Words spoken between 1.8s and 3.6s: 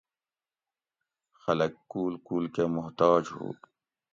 کول کول کہ محتاج ہو